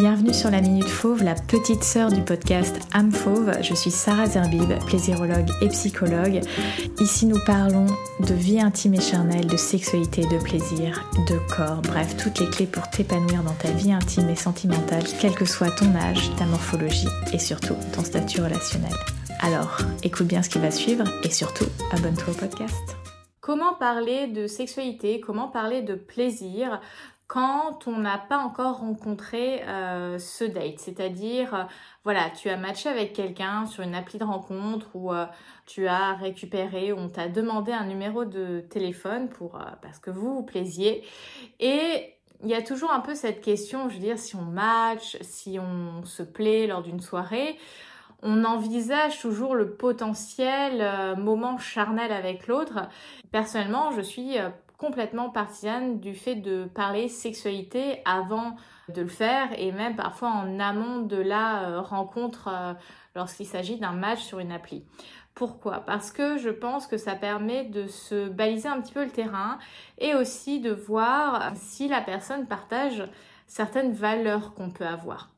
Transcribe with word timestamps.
Bienvenue 0.00 0.32
sur 0.32 0.50
la 0.50 0.62
Minute 0.62 0.88
Fauve, 0.88 1.22
la 1.22 1.34
petite 1.34 1.84
sœur 1.84 2.10
du 2.10 2.22
podcast 2.22 2.74
Âme 2.94 3.12
Fauve. 3.12 3.52
Je 3.60 3.74
suis 3.74 3.90
Sarah 3.90 4.24
Zerbib, 4.24 4.72
plaisirologue 4.86 5.50
et 5.60 5.68
psychologue. 5.68 6.40
Ici, 7.00 7.26
nous 7.26 7.38
parlons 7.44 7.84
de 8.18 8.32
vie 8.32 8.62
intime 8.62 8.94
et 8.94 9.00
charnelle, 9.02 9.46
de 9.46 9.58
sexualité, 9.58 10.22
de 10.22 10.42
plaisir, 10.42 11.06
de 11.28 11.38
corps, 11.54 11.82
bref, 11.82 12.16
toutes 12.16 12.40
les 12.40 12.48
clés 12.48 12.66
pour 12.66 12.88
t'épanouir 12.88 13.42
dans 13.42 13.52
ta 13.52 13.70
vie 13.72 13.92
intime 13.92 14.30
et 14.30 14.36
sentimentale, 14.36 15.04
quel 15.20 15.34
que 15.34 15.44
soit 15.44 15.70
ton 15.70 15.94
âge, 15.94 16.34
ta 16.38 16.46
morphologie 16.46 17.08
et 17.34 17.38
surtout 17.38 17.76
ton 17.92 18.02
statut 18.02 18.40
relationnel. 18.40 18.94
Alors, 19.40 19.80
écoute 20.02 20.28
bien 20.28 20.42
ce 20.42 20.48
qui 20.48 20.60
va 20.60 20.70
suivre 20.70 21.04
et 21.24 21.30
surtout, 21.30 21.66
abonne-toi 21.92 22.32
au 22.32 22.36
podcast. 22.36 22.96
Comment 23.42 23.74
parler 23.74 24.28
de 24.28 24.46
sexualité, 24.46 25.20
comment 25.20 25.48
parler 25.48 25.82
de 25.82 25.94
plaisir? 25.94 26.80
Quand 27.30 27.86
on 27.86 27.98
n'a 27.98 28.18
pas 28.18 28.38
encore 28.38 28.78
rencontré 28.80 29.62
euh, 29.62 30.18
ce 30.18 30.42
date. 30.42 30.80
C'est-à-dire, 30.80 31.54
euh, 31.54 31.62
voilà, 32.02 32.28
tu 32.30 32.48
as 32.48 32.56
matché 32.56 32.88
avec 32.88 33.12
quelqu'un 33.12 33.66
sur 33.66 33.84
une 33.84 33.94
appli 33.94 34.18
de 34.18 34.24
rencontre 34.24 34.88
ou 34.94 35.12
euh, 35.12 35.26
tu 35.64 35.86
as 35.86 36.14
récupéré, 36.14 36.92
on 36.92 37.08
t'a 37.08 37.28
demandé 37.28 37.70
un 37.70 37.84
numéro 37.84 38.24
de 38.24 38.64
téléphone 38.68 39.28
pour 39.28 39.60
parce 39.80 40.00
que 40.00 40.10
vous 40.10 40.34
vous 40.34 40.42
plaisiez. 40.42 41.04
Et 41.60 42.16
il 42.42 42.48
y 42.48 42.54
a 42.54 42.62
toujours 42.62 42.90
un 42.90 42.98
peu 42.98 43.14
cette 43.14 43.42
question, 43.42 43.88
je 43.88 43.94
veux 43.94 44.00
dire, 44.00 44.18
si 44.18 44.34
on 44.34 44.42
match, 44.42 45.16
si 45.20 45.60
on 45.60 46.04
se 46.04 46.24
plaît 46.24 46.66
lors 46.66 46.82
d'une 46.82 47.00
soirée, 47.00 47.56
on 48.22 48.44
envisage 48.44 49.20
toujours 49.20 49.54
le 49.54 49.76
potentiel 49.76 51.16
moment 51.16 51.58
charnel 51.58 52.10
avec 52.10 52.48
l'autre. 52.48 52.88
Personnellement, 53.30 53.92
je 53.92 54.00
suis 54.00 54.36
complètement 54.80 55.28
partisane 55.28 56.00
du 56.00 56.14
fait 56.14 56.36
de 56.36 56.64
parler 56.64 57.08
sexualité 57.08 58.00
avant 58.06 58.56
de 58.88 59.02
le 59.02 59.08
faire 59.08 59.48
et 59.58 59.72
même 59.72 59.94
parfois 59.94 60.30
en 60.30 60.58
amont 60.58 61.00
de 61.00 61.18
la 61.18 61.68
euh, 61.68 61.80
rencontre 61.80 62.48
euh, 62.48 62.72
lorsqu'il 63.14 63.46
s'agit 63.46 63.78
d'un 63.78 63.92
match 63.92 64.20
sur 64.20 64.38
une 64.38 64.50
appli. 64.50 64.84
Pourquoi? 65.34 65.80
Parce 65.80 66.10
que 66.10 66.38
je 66.38 66.48
pense 66.48 66.86
que 66.86 66.96
ça 66.96 67.14
permet 67.14 67.64
de 67.64 67.86
se 67.86 68.28
baliser 68.28 68.68
un 68.68 68.80
petit 68.80 68.94
peu 68.94 69.04
le 69.04 69.10
terrain 69.10 69.58
et 69.98 70.14
aussi 70.14 70.60
de 70.60 70.72
voir 70.72 71.52
si 71.56 71.86
la 71.86 72.00
personne 72.00 72.46
partage 72.46 73.04
certaines 73.46 73.92
valeurs 73.92 74.54
qu'on 74.54 74.70
peut 74.70 74.86
avoir. 74.86 75.28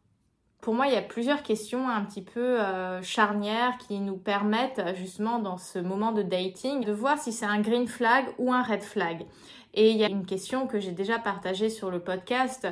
Pour 0.62 0.74
moi, 0.74 0.86
il 0.86 0.94
y 0.94 0.96
a 0.96 1.02
plusieurs 1.02 1.42
questions 1.42 1.88
un 1.88 2.04
petit 2.04 2.22
peu 2.22 2.60
euh, 2.60 3.02
charnières 3.02 3.76
qui 3.78 3.98
nous 3.98 4.16
permettent 4.16 4.94
justement 4.94 5.40
dans 5.40 5.58
ce 5.58 5.80
moment 5.80 6.12
de 6.12 6.22
dating 6.22 6.84
de 6.84 6.92
voir 6.92 7.18
si 7.18 7.32
c'est 7.32 7.44
un 7.44 7.60
green 7.60 7.88
flag 7.88 8.26
ou 8.38 8.52
un 8.52 8.62
red 8.62 8.82
flag. 8.82 9.26
Et 9.74 9.90
il 9.90 9.96
y 9.96 10.04
a 10.04 10.08
une 10.08 10.24
question 10.24 10.68
que 10.68 10.78
j'ai 10.78 10.92
déjà 10.92 11.18
partagée 11.18 11.68
sur 11.68 11.90
le 11.90 11.98
podcast 11.98 12.68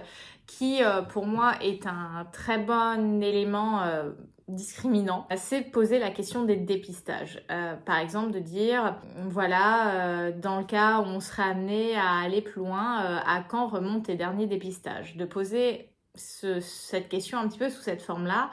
qui 0.47 0.85
euh, 0.85 1.03
pour 1.03 1.27
moi 1.27 1.55
est 1.63 1.85
un 1.85 2.29
très 2.31 2.59
bon 2.59 3.21
élément 3.21 3.83
euh, 3.83 4.13
discriminant, 4.47 5.27
c'est 5.37 5.63
poser 5.63 5.99
la 5.99 6.11
question 6.11 6.45
des 6.45 6.57
dépistages. 6.57 7.45
par 7.85 7.99
exemple, 7.99 8.33
de 8.33 8.41
dire, 8.41 8.97
voilà, 9.29 10.33
dans 10.33 10.59
le 10.59 10.65
cas 10.65 10.99
où 10.99 11.05
on 11.05 11.21
serait 11.21 11.45
amené 11.45 11.95
à 11.95 12.19
aller 12.25 12.43
plus 12.43 12.61
loin, 12.61 13.23
à 13.25 13.45
quand 13.49 13.69
remontent 13.69 14.03
tes 14.03 14.17
derniers 14.17 14.49
dépistages? 14.49 15.17
De 15.17 15.25
poser 15.25 15.90
cette 16.15 17.09
question 17.09 17.39
un 17.39 17.49
petit 17.49 17.59
peu 17.59 17.71
sous 17.71 17.83
cette 17.83 18.03
forme-là. 18.03 18.51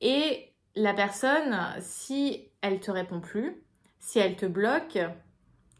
Et 0.00 0.52
la 0.74 0.94
personne, 0.94 1.58
si 1.80 2.48
elle 2.60 2.80
te 2.80 2.90
répond 2.90 3.20
plus, 3.20 3.62
si 3.98 4.18
elle 4.18 4.36
te 4.36 4.46
bloque, 4.46 4.98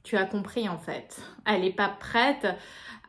tu 0.02 0.16
as 0.16 0.24
compris 0.24 0.68
en 0.68 0.78
fait. 0.78 1.20
Elle 1.44 1.62
n'est 1.62 1.72
pas 1.72 1.88
prête 1.88 2.46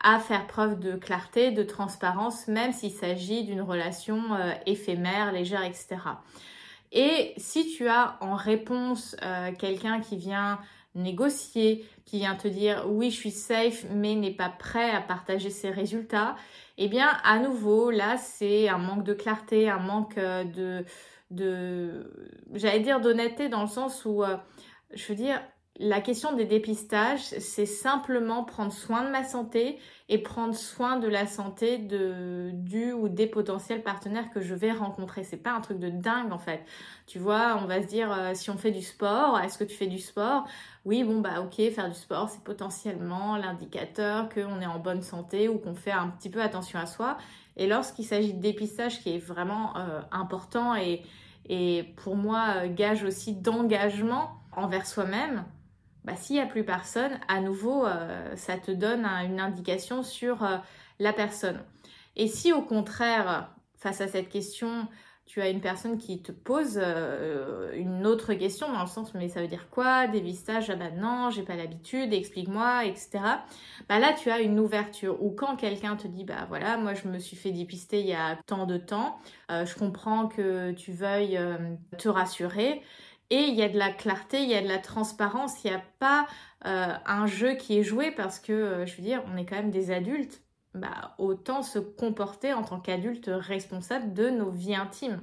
à 0.02 0.18
faire 0.18 0.46
preuve 0.46 0.78
de 0.78 0.96
clarté, 0.96 1.50
de 1.50 1.62
transparence, 1.62 2.48
même 2.48 2.72
s'il 2.72 2.92
s'agit 2.92 3.44
d'une 3.44 3.62
relation 3.62 4.34
euh, 4.34 4.52
éphémère, 4.66 5.32
légère, 5.32 5.64
etc. 5.64 5.96
Et 6.92 7.34
si 7.36 7.68
tu 7.68 7.88
as 7.88 8.16
en 8.20 8.34
réponse 8.34 9.16
euh, 9.22 9.52
quelqu'un 9.52 10.00
qui 10.00 10.16
vient 10.16 10.58
négocier, 10.94 11.84
qui 12.04 12.18
vient 12.18 12.34
te 12.34 12.48
dire 12.48 12.84
oui 12.88 13.10
je 13.10 13.16
suis 13.16 13.30
safe 13.30 13.84
mais 13.90 14.14
n'est 14.14 14.34
pas 14.34 14.48
prêt 14.48 14.90
à 14.90 15.00
partager 15.00 15.50
ses 15.50 15.70
résultats, 15.70 16.36
eh 16.78 16.88
bien 16.88 17.08
à 17.24 17.40
nouveau 17.40 17.90
là 17.90 18.16
c'est 18.16 18.68
un 18.68 18.78
manque 18.78 19.04
de 19.04 19.12
clarté, 19.12 19.68
un 19.68 19.78
manque 19.78 20.16
euh, 20.16 20.44
de, 20.44 20.84
de 21.30 22.10
j'allais 22.54 22.80
dire 22.80 23.00
d'honnêteté 23.00 23.48
dans 23.48 23.62
le 23.62 23.68
sens 23.68 24.04
où 24.04 24.22
euh, 24.22 24.36
je 24.94 25.06
veux 25.08 25.16
dire 25.16 25.40
la 25.80 26.00
question 26.00 26.32
des 26.34 26.44
dépistages, 26.44 27.20
c'est 27.20 27.66
simplement 27.66 28.42
prendre 28.42 28.72
soin 28.72 29.04
de 29.04 29.10
ma 29.10 29.22
santé 29.22 29.78
et 30.08 30.18
prendre 30.18 30.54
soin 30.54 30.96
de 30.98 31.06
la 31.06 31.26
santé 31.26 31.78
de 31.78 32.50
du 32.52 32.92
ou 32.92 33.08
des 33.08 33.28
potentiels 33.28 33.82
partenaires 33.82 34.30
que 34.30 34.40
je 34.40 34.54
vais 34.54 34.72
rencontrer. 34.72 35.22
C'est 35.22 35.36
pas 35.36 35.52
un 35.52 35.60
truc 35.60 35.78
de 35.78 35.88
dingue 35.88 36.32
en 36.32 36.38
fait. 36.38 36.64
Tu 37.06 37.20
vois, 37.20 37.60
on 37.62 37.66
va 37.66 37.80
se 37.80 37.86
dire 37.86 38.12
euh, 38.12 38.34
si 38.34 38.50
on 38.50 38.56
fait 38.56 38.72
du 38.72 38.82
sport, 38.82 39.38
est-ce 39.38 39.56
que 39.56 39.64
tu 39.64 39.76
fais 39.76 39.86
du 39.86 40.00
sport? 40.00 40.48
Oui, 40.84 41.04
bon 41.04 41.20
bah 41.20 41.40
OK, 41.42 41.56
faire 41.70 41.88
du 41.88 41.98
sport, 41.98 42.28
c'est 42.28 42.42
potentiellement 42.42 43.36
l'indicateur 43.36 44.28
qu'on 44.28 44.60
est 44.60 44.66
en 44.66 44.80
bonne 44.80 45.02
santé 45.02 45.48
ou 45.48 45.58
qu'on 45.58 45.74
fait 45.74 45.92
un 45.92 46.08
petit 46.08 46.30
peu 46.30 46.42
attention 46.42 46.80
à 46.80 46.86
soi. 46.86 47.18
Et 47.56 47.68
lorsqu'il 47.68 48.04
s'agit 48.04 48.34
de 48.34 48.40
dépistage 48.40 49.00
qui 49.00 49.14
est 49.14 49.18
vraiment 49.18 49.76
euh, 49.76 50.00
important 50.10 50.74
et 50.74 51.04
pour 51.96 52.16
moi 52.16 52.54
euh, 52.56 52.68
gage 52.68 53.04
aussi 53.04 53.34
d'engagement 53.34 54.38
envers 54.52 54.86
soi-même, 54.86 55.44
bah, 56.08 56.16
s'il 56.16 56.36
n'y 56.36 56.42
a 56.42 56.46
plus 56.46 56.64
personne, 56.64 57.20
à 57.28 57.40
nouveau, 57.40 57.84
euh, 57.84 58.34
ça 58.34 58.56
te 58.56 58.70
donne 58.70 59.04
une 59.04 59.40
indication 59.40 60.02
sur 60.02 60.42
euh, 60.42 60.56
la 60.98 61.12
personne. 61.12 61.60
Et 62.16 62.28
si 62.28 62.50
au 62.50 62.62
contraire, 62.62 63.50
face 63.76 64.00
à 64.00 64.08
cette 64.08 64.30
question, 64.30 64.88
tu 65.26 65.42
as 65.42 65.50
une 65.50 65.60
personne 65.60 65.98
qui 65.98 66.22
te 66.22 66.32
pose 66.32 66.80
euh, 66.82 67.72
une 67.74 68.06
autre 68.06 68.32
question 68.32 68.72
dans 68.72 68.80
le 68.80 68.86
sens 68.86 69.12
mais 69.12 69.28
ça 69.28 69.42
veut 69.42 69.48
dire 69.48 69.68
quoi? 69.68 70.06
Dépistage 70.06 70.70
ah 70.70 70.76
bah 70.76 70.90
non 70.90 71.28
j'ai 71.28 71.42
pas 71.42 71.54
l'habitude 71.54 72.14
explique-moi 72.14 72.86
etc 72.86 73.22
bah 73.90 73.98
là 73.98 74.14
tu 74.14 74.30
as 74.30 74.40
une 74.40 74.58
ouverture. 74.58 75.22
Ou 75.22 75.30
quand 75.30 75.56
quelqu'un 75.56 75.96
te 75.96 76.08
dit 76.08 76.24
bah 76.24 76.46
voilà 76.48 76.78
moi 76.78 76.94
je 76.94 77.06
me 77.08 77.18
suis 77.18 77.36
fait 77.36 77.50
dépister 77.50 78.00
il 78.00 78.06
y 78.06 78.14
a 78.14 78.38
tant 78.46 78.64
de 78.64 78.78
temps 78.78 79.18
je 79.50 79.74
comprends 79.74 80.28
que 80.28 80.72
tu 80.72 80.92
veuilles 80.92 81.38
te 81.98 82.08
rassurer 82.08 82.82
et 83.30 83.42
il 83.42 83.54
y 83.54 83.62
a 83.62 83.68
de 83.68 83.78
la 83.78 83.90
clarté, 83.90 84.42
il 84.42 84.48
y 84.48 84.54
a 84.54 84.62
de 84.62 84.68
la 84.68 84.78
transparence, 84.78 85.62
il 85.64 85.70
n'y 85.70 85.76
a 85.76 85.82
pas 85.98 86.26
euh, 86.66 86.94
un 87.06 87.26
jeu 87.26 87.54
qui 87.54 87.78
est 87.78 87.84
joué 87.84 88.10
parce 88.10 88.38
que, 88.40 88.52
euh, 88.52 88.86
je 88.86 88.96
veux 88.96 89.02
dire, 89.02 89.22
on 89.32 89.36
est 89.36 89.44
quand 89.44 89.56
même 89.56 89.70
des 89.70 89.90
adultes. 89.90 90.42
Bah, 90.74 91.14
autant 91.18 91.62
se 91.62 91.78
comporter 91.78 92.52
en 92.52 92.62
tant 92.62 92.78
qu'adulte 92.78 93.30
responsable 93.32 94.12
de 94.12 94.28
nos 94.28 94.50
vies 94.50 94.74
intimes. 94.74 95.20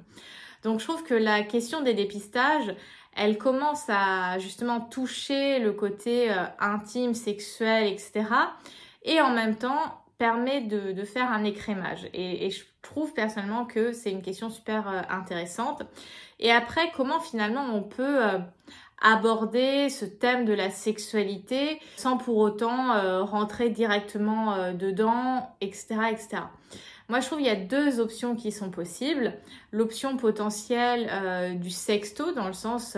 Donc 0.64 0.80
je 0.80 0.86
trouve 0.86 1.04
que 1.04 1.14
la 1.14 1.44
question 1.44 1.82
des 1.82 1.94
dépistages, 1.94 2.76
elle 3.16 3.38
commence 3.38 3.84
à 3.88 4.40
justement 4.40 4.82
toucher 4.82 5.60
le 5.60 5.72
côté 5.72 6.32
euh, 6.32 6.46
intime, 6.60 7.14
sexuel, 7.14 7.88
etc. 7.88 8.26
Et 9.04 9.22
en 9.22 9.30
même 9.30 9.56
temps 9.56 10.05
permet 10.18 10.62
de, 10.62 11.04
faire 11.04 11.32
un 11.32 11.44
écrémage. 11.44 12.08
Et, 12.14 12.50
je 12.50 12.64
trouve 12.82 13.14
personnellement 13.14 13.66
que 13.66 13.92
c'est 13.92 14.12
une 14.12 14.22
question 14.22 14.50
super 14.50 14.88
intéressante. 15.10 15.84
Et 16.40 16.52
après, 16.52 16.92
comment 16.96 17.20
finalement 17.20 17.66
on 17.74 17.82
peut 17.82 18.24
euh, 18.24 18.40
aborder 19.02 19.90
ce 19.90 20.06
thème 20.06 20.46
de 20.46 20.54
la 20.54 20.70
sexualité 20.70 21.80
sans 21.98 22.18
pour 22.18 22.38
autant 22.38 22.94
euh, 22.94 23.24
rentrer 23.24 23.70
directement 23.70 24.54
euh, 24.54 24.74
dedans, 24.74 25.56
etc., 25.62 25.96
etc. 26.12 26.44
Moi, 27.08 27.20
je 27.20 27.28
trouve 27.28 27.38
qu'il 27.38 27.48
y 27.48 27.52
a 27.52 27.56
deux 27.56 28.00
options 28.00 28.36
qui 28.36 28.52
sont 28.52 28.72
possibles. 28.72 29.34
L'option 29.72 30.18
potentielle 30.18 31.60
du 31.60 31.70
sexto, 31.70 32.32
dans 32.32 32.48
le 32.48 32.54
sens, 32.54 32.98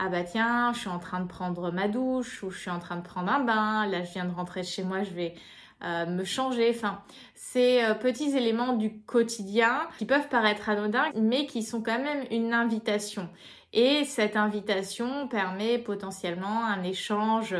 ah 0.00 0.08
bah 0.08 0.24
tiens, 0.24 0.72
je 0.74 0.80
suis 0.80 0.88
en 0.88 0.98
train 0.98 1.20
de 1.20 1.28
prendre 1.28 1.70
ma 1.70 1.86
douche 1.86 2.42
ou 2.42 2.50
je 2.50 2.58
suis 2.58 2.70
en 2.70 2.80
train 2.80 2.96
de 2.96 3.02
prendre 3.02 3.30
un 3.30 3.38
bain, 3.38 3.86
là 3.86 4.02
je 4.02 4.12
viens 4.12 4.24
de 4.24 4.34
rentrer 4.34 4.64
chez 4.64 4.82
moi, 4.82 5.04
je 5.04 5.12
vais 5.12 5.34
euh, 5.84 6.06
me 6.06 6.24
changer. 6.24 6.70
Enfin, 6.70 7.02
ces 7.34 7.82
euh, 7.82 7.94
petits 7.94 8.34
éléments 8.34 8.72
du 8.72 9.00
quotidien 9.02 9.88
qui 9.98 10.06
peuvent 10.06 10.28
paraître 10.28 10.70
anodins, 10.70 11.10
mais 11.14 11.46
qui 11.46 11.62
sont 11.62 11.82
quand 11.82 11.98
même 11.98 12.24
une 12.30 12.54
invitation. 12.54 13.28
Et 13.74 14.04
cette 14.04 14.36
invitation 14.36 15.28
permet 15.28 15.78
potentiellement 15.78 16.64
un 16.64 16.82
échange 16.82 17.54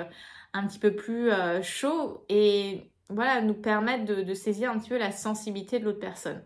un 0.55 0.67
petit 0.67 0.79
peu 0.79 0.95
plus 0.95 1.31
euh, 1.31 1.61
chaud 1.63 2.25
et 2.31 2.91
voilà, 3.11 3.43
nous 3.43 3.55
permettre 3.55 4.07
de, 4.07 4.35
saisir 4.35 4.71
un 4.71 4.79
petit 4.79 4.89
peu 4.89 4.99
la 4.99 5.13
sensibilité 5.13 5.79
de 5.79 5.85
l'autre 5.85 6.01
personne. 6.01 6.43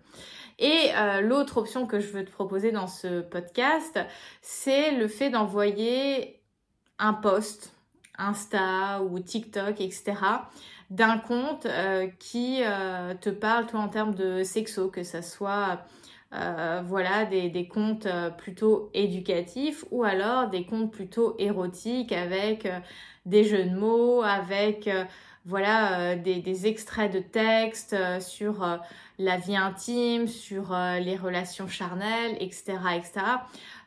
Et 0.59 0.91
l'autre 1.23 1.57
option 1.57 1.87
que 1.87 2.01
je 2.01 2.09
veux 2.09 2.23
te 2.23 2.31
proposer 2.31 2.71
dans 2.71 2.87
ce 2.87 3.23
podcast, 3.23 3.99
c'est 4.43 4.91
le 4.91 5.09
fait 5.09 5.31
d'envoyer 5.31 6.43
un 6.99 7.15
post, 7.15 7.73
Insta 8.21 9.03
ou 9.03 9.19
TikTok, 9.19 9.81
etc., 9.81 10.15
d'un 10.91 11.19
compte 11.19 11.67
euh, 11.67 12.09
qui 12.19 12.63
euh, 12.63 13.15
te 13.15 13.31
parle 13.31 13.67
toi 13.67 13.81
en 13.81 13.89
termes 13.89 14.15
de 14.15 14.43
sexo, 14.43 14.89
que 14.89 15.05
ça 15.05 15.23
soit 15.23 15.81
euh, 16.33 16.83
voilà 16.85 17.25
des, 17.25 17.49
des 17.49 17.67
comptes 17.69 18.09
plutôt 18.39 18.91
éducatifs 18.93 19.85
ou 19.91 20.05
alors 20.05 20.49
des 20.49 20.65
comptes 20.65 20.93
plutôt 20.93 21.37
érotiques 21.39 22.13
avec 22.13 22.69
des 23.25 23.45
jeux 23.45 23.65
de 23.65 23.77
mots, 23.77 24.23
avec 24.23 24.89
voilà 25.45 26.17
des, 26.17 26.41
des, 26.41 26.67
extraits 26.67 27.13
de 27.13 27.21
texte 27.21 27.97
sur 28.21 28.65
la 29.21 29.37
vie 29.37 29.57
intime, 29.57 30.27
sur 30.27 30.75
les 31.01 31.17
relations 31.17 31.69
charnelles, 31.69 32.37
etc. 32.41 32.79
etc. 32.97 33.21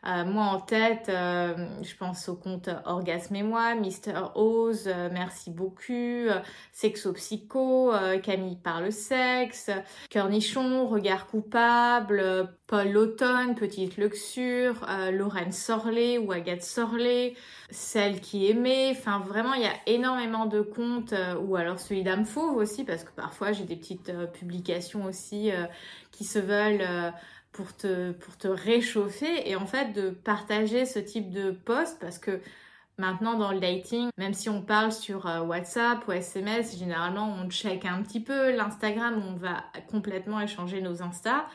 Euh, 0.06 0.26
moi 0.26 0.44
en 0.44 0.60
tête, 0.60 1.08
euh, 1.08 1.54
je 1.82 1.96
pense 1.96 2.28
au 2.28 2.36
compte 2.36 2.70
Orgasme 2.86 3.36
et 3.38 3.44
moi, 3.44 3.74
Mister 3.76 4.20
Oz, 4.36 4.84
euh, 4.88 5.10
Merci 5.14 5.50
beaucoup, 5.50 6.28
Sexo 6.74 7.14
Psycho, 7.14 7.94
Camille 8.22 8.58
parle 8.58 8.92
sexe, 8.92 9.70
Cornichon, 10.12 10.88
Regard 10.88 11.28
coupable, 11.28 12.50
Paul 12.68 12.92
Lautonne, 12.92 13.56
Petite 13.56 13.98
Luxure, 13.98 14.86
Lorraine 15.12 15.52
Sorlet 15.52 16.18
ou 16.18 16.32
Agathe 16.32 16.64
Sorlet, 16.64 17.36
Celle 17.70 18.20
qui 18.20 18.50
aimait, 18.50 18.90
enfin 18.92 19.20
vraiment 19.20 19.54
il 19.54 19.62
y 19.62 19.66
a 19.66 19.76
énormément 19.86 20.46
de 20.46 20.62
comptes, 20.62 21.14
ou 21.42 21.56
alors 21.56 21.80
celui 21.80 22.04
d'Âme 22.04 22.26
Fauve 22.26 22.58
aussi, 22.58 22.84
parce 22.84 23.04
que 23.04 23.12
parfois 23.12 23.52
j'ai 23.52 23.64
des 23.64 23.76
petites 23.76 24.12
publications 24.34 25.06
aussi 25.06 25.23
qui 26.12 26.24
se 26.24 26.40
veulent 26.40 27.14
pour 27.54 27.76
te, 27.76 28.12
pour 28.12 28.36
te 28.38 28.48
réchauffer 28.48 29.50
et 29.50 29.56
en 29.56 29.66
fait 29.66 29.94
de 29.94 30.10
partager 30.10 30.86
ce 30.86 31.00
type 31.00 31.32
de 31.32 31.52
post 31.52 31.98
parce 32.02 32.18
que 32.18 32.42
maintenant 32.98 33.36
dans 33.38 33.52
le 33.52 33.60
dating, 33.60 34.10
même 34.18 34.34
si 34.34 34.50
on 34.50 34.62
parle 34.62 34.92
sur 34.92 35.28
euh, 35.28 35.42
WhatsApp 35.42 36.06
ou 36.08 36.12
SMS, 36.12 36.78
généralement 36.78 37.36
on 37.40 37.50
check 37.50 37.86
un 37.86 38.02
petit 38.02 38.20
peu 38.20 38.56
l'Instagram, 38.56 39.24
on 39.28 39.36
va 39.36 39.64
complètement 39.90 40.42
échanger 40.42 40.82
nos 40.82 41.02
Insta 41.02 41.46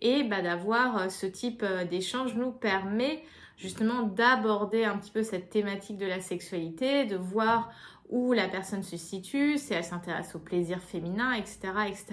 et 0.00 0.24
bah, 0.24 0.40
d'avoir 0.40 0.98
euh, 0.98 1.08
ce 1.08 1.26
type 1.26 1.62
euh, 1.62 1.84
d'échange 1.84 2.34
nous 2.34 2.50
permet 2.50 3.22
justement 3.58 4.02
d'aborder 4.02 4.84
un 4.84 4.96
petit 4.96 5.12
peu 5.12 5.22
cette 5.22 5.50
thématique 5.50 5.98
de 5.98 6.06
la 6.06 6.20
sexualité, 6.20 7.04
de 7.04 7.16
voir 7.16 7.70
où 8.08 8.32
la 8.32 8.48
personne 8.48 8.82
se 8.82 8.96
situe, 8.96 9.56
si 9.58 9.72
elle 9.72 9.84
s'intéresse 9.84 10.34
au 10.34 10.38
plaisir 10.38 10.80
féminin, 10.80 11.32
etc. 11.32 11.58
etc. 11.86 12.04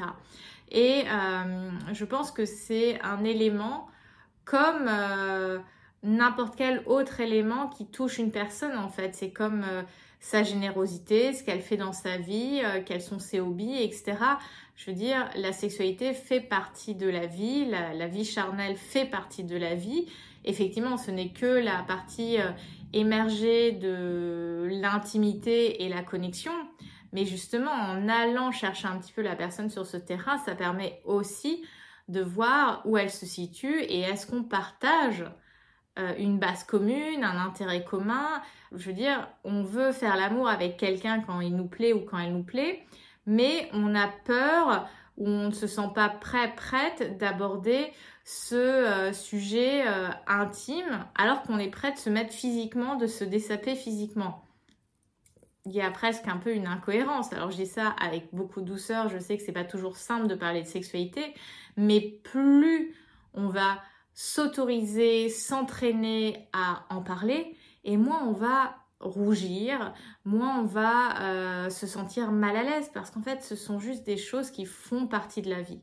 Et 0.72 1.04
euh, 1.08 1.72
je 1.94 2.06
pense 2.06 2.32
que 2.32 2.46
c'est 2.46 3.02
un 3.02 3.24
élément 3.24 3.88
comme 4.46 4.88
euh, 4.88 5.60
n'importe 6.04 6.56
quel 6.56 6.84
autre 6.86 7.20
élément 7.20 7.68
qui 7.68 7.88
touche 7.88 8.18
une 8.18 8.32
personne 8.32 8.78
en 8.78 8.90
fait. 8.90 9.16
C'est 9.16 9.32
comme 9.32 9.64
euh, 9.68 9.82
sa 10.20 10.44
générosité, 10.44 11.34
ce 11.34 11.44
qu'elle 11.44 11.62
fait 11.62 11.78
dans 11.78 11.94
sa 11.94 12.18
vie, 12.18 12.62
quels 12.86 13.02
sont 13.02 13.20
ses 13.20 13.40
hobbies, 13.40 13.82
etc. 13.82 14.16
Je 14.76 14.92
veux 14.92 14.96
dire, 14.96 15.30
la 15.36 15.54
sexualité 15.54 16.14
fait 16.14 16.42
partie 16.42 16.94
de 16.94 17.08
la 17.08 17.26
vie, 17.26 17.66
la, 17.66 18.08
vie 18.08 18.26
charnelle 18.26 18.76
fait 18.76 19.06
partie 19.06 19.46
de 19.46 19.56
la 19.56 19.76
vie. 19.76 20.08
Effectivement, 20.44 20.98
ce 20.98 21.12
n'est 21.12 21.30
que 21.30 21.46
la 21.46 21.84
partie 21.84 22.36
émergée 22.92 23.72
de 23.72 24.68
l'intimité 24.70 25.84
et 25.84 25.90
la 25.90 26.02
connexion. 26.02 26.52
Mais 27.12 27.26
justement, 27.26 27.72
en 27.72 28.08
allant 28.08 28.52
chercher 28.52 28.88
un 28.88 28.98
petit 28.98 29.14
peu 29.14 29.22
la 29.22 29.36
personne 29.36 29.70
sur 29.70 29.86
ce 29.86 29.98
terrain, 29.98 30.38
ça 30.40 30.56
permet 30.56 31.02
aussi 31.06 31.64
de 32.08 32.22
voir 32.22 32.82
où 32.86 32.98
elle 32.98 33.10
se 33.10 33.26
situe 33.26 33.82
et 33.82 34.02
est-ce 34.02 34.28
qu'on 34.28 34.44
partage 34.44 35.24
euh, 35.98 36.14
une 36.18 36.40
base 36.40 36.64
commune, 36.64 37.24
un 37.24 37.40
intérêt 37.40 37.84
commun? 37.84 38.42
Je 38.72 38.88
veux 38.88 38.94
dire, 38.94 39.28
on 39.44 39.64
veut 39.64 39.92
faire 39.92 40.18
l'amour 40.18 40.48
avec 40.48 40.78
quelqu'un 40.78 41.22
quand 41.22 41.42
il 41.42 41.56
nous 41.56 41.68
plaît 41.68 41.94
ou 41.94 42.02
quand 42.02 42.18
elle 42.18 42.34
nous 42.34 42.44
plaît, 42.44 42.84
mais 43.26 43.70
on 43.74 43.96
a 43.96 44.08
peur 44.26 44.88
ou 45.18 45.28
on 45.28 45.48
ne 45.48 45.54
se 45.54 45.68
sent 45.68 45.90
pas 45.94 46.10
prêt, 46.10 46.54
prête 46.56 47.18
d'aborder 47.18 47.92
ce 48.24 48.56
euh, 48.56 49.14
sujet 49.14 49.88
euh, 49.88 50.10
intime 50.28 51.06
alors 51.16 51.44
qu'on 51.44 51.60
est 51.60 51.70
prêt 51.70 51.92
de 51.92 51.98
se 51.98 52.10
mettre 52.10 52.34
physiquement, 52.34 52.96
de 52.96 53.08
se 53.08 53.24
dessaper 53.24 53.76
physiquement 53.76 54.49
il 55.66 55.74
y 55.74 55.82
a 55.82 55.92
presque 55.92 56.28
un 56.28 56.38
peu 56.38 56.54
une 56.54 56.68
incohérence. 56.68 57.34
Alors 57.34 57.52
je 57.52 57.58
dis 57.58 57.66
ça 57.66 57.90
avec 58.02 58.34
beaucoup 58.34 58.62
de 58.62 58.66
douceur, 58.66 59.10
je 59.10 59.20
sais 59.20 59.38
que 59.38 59.44
c'est 59.44 59.52
pas 59.52 59.64
toujours 59.64 59.98
simple 59.98 60.28
de 60.28 60.36
parler 60.36 60.62
de 60.62 60.68
sexualité, 60.68 61.34
mais 61.78 62.02
plus 62.24 62.96
on 63.34 63.48
va 63.48 63.80
s'autoriser, 64.14 65.30
s'entraîner 65.30 66.50
à 66.54 66.86
en 66.90 67.02
parler, 67.02 67.56
et 67.84 67.98
moins 67.98 68.24
on 68.28 68.34
va 68.34 68.76
rougir, 69.00 69.94
moins 70.26 70.60
on 70.60 70.66
va 70.66 71.22
euh, 71.22 71.70
se 71.70 71.88
sentir 71.88 72.32
mal 72.32 72.58
à 72.58 72.64
l'aise, 72.64 72.90
parce 72.94 73.12
qu'en 73.12 73.22
fait 73.22 73.44
ce 73.44 73.56
sont 73.56 73.80
juste 73.80 74.06
des 74.06 74.18
choses 74.18 74.52
qui 74.52 74.66
font 74.66 75.08
partie 75.08 75.42
de 75.42 75.50
la 75.50 75.62
vie. 75.62 75.82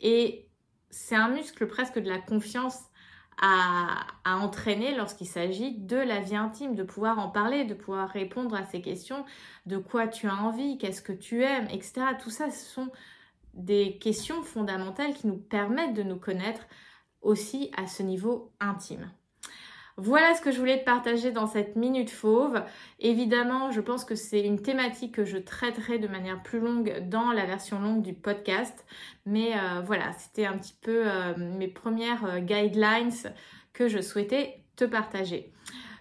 Et 0.00 0.48
c'est 0.90 1.14
un 1.14 1.28
muscle 1.28 1.66
presque 1.66 1.98
de 1.98 2.08
la 2.08 2.18
confiance 2.18 2.78
à, 3.40 4.06
entraîner 4.24 4.94
lorsqu'il 4.94 5.26
s'agit 5.26 5.72
de 5.72 5.96
la 5.96 6.20
vie 6.20 6.36
intime, 6.36 6.74
de 6.74 6.82
pouvoir 6.82 7.18
en 7.18 7.28
parler, 7.28 7.64
de 7.64 7.74
pouvoir 7.74 8.08
répondre 8.08 8.54
à 8.54 8.64
ces 8.64 8.80
questions, 8.80 9.24
de 9.66 9.76
quoi 9.76 10.08
tu 10.08 10.26
as 10.26 10.34
envie, 10.34 10.78
qu'est-ce 10.78 11.02
que 11.02 11.12
tu 11.12 11.42
aimes, 11.42 11.68
etc. 11.70 12.02
Tout 12.22 12.30
ça, 12.30 12.50
ce 12.50 12.64
sont 12.64 12.90
des 13.54 13.98
questions 13.98 14.42
fondamentales 14.42 15.14
qui 15.14 15.26
nous 15.26 15.38
permettent 15.38 15.94
de 15.94 16.02
nous 16.02 16.18
connaître 16.18 16.66
aussi 17.22 17.70
à 17.76 17.86
ce 17.86 18.02
niveau 18.02 18.52
intime. 18.60 19.10
Voilà 19.98 20.34
ce 20.34 20.42
que 20.42 20.50
je 20.50 20.58
voulais 20.58 20.78
te 20.78 20.84
partager 20.84 21.32
dans 21.32 21.46
cette 21.46 21.74
minute 21.74 22.10
fauve. 22.10 22.62
Évidemment, 23.00 23.70
je 23.70 23.80
pense 23.80 24.04
que 24.04 24.14
c'est 24.14 24.42
une 24.42 24.60
thématique 24.60 25.14
que 25.14 25.24
je 25.24 25.38
traiterai 25.38 25.98
de 25.98 26.06
manière 26.06 26.42
plus 26.42 26.60
longue 26.60 27.08
dans 27.08 27.32
la 27.32 27.46
version 27.46 27.80
longue 27.80 28.02
du 28.02 28.12
podcast. 28.12 28.84
Mais 29.24 29.54
euh, 29.54 29.80
voilà, 29.80 30.12
c'était 30.18 30.44
un 30.44 30.58
petit 30.58 30.76
peu 30.80 31.04
euh, 31.06 31.34
mes 31.36 31.68
premières 31.68 32.26
euh, 32.26 32.38
guidelines 32.40 33.10
que 33.72 33.88
je 33.88 34.02
souhaitais 34.02 34.62
te 34.76 34.84
partager. 34.84 35.50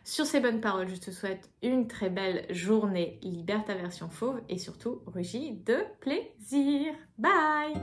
Sur 0.03 0.25
ces 0.25 0.39
bonnes 0.39 0.61
paroles, 0.61 0.89
je 0.89 0.97
te 0.97 1.09
souhaite 1.09 1.49
une 1.63 1.87
très 1.87 2.09
belle 2.09 2.45
journée. 2.49 3.19
Libère 3.23 3.63
ta 3.63 3.75
version 3.75 4.09
fauve 4.09 4.41
et 4.49 4.57
surtout 4.57 5.01
rugis 5.07 5.53
de 5.65 5.77
plaisir. 6.01 6.93
Bye 7.17 7.73